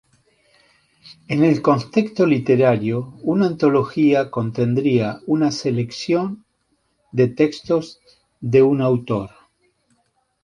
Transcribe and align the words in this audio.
En 1.29 1.43
el 1.43 1.61
contexto 1.61 2.25
literario, 2.25 3.13
una 3.21 3.45
antología 3.45 4.31
contendría 4.31 5.19
una 5.27 5.51
selección 5.51 6.43
de 7.11 7.27
textos 7.27 7.99
de 8.39 8.63
un 8.63 8.81
autor. 8.81 9.29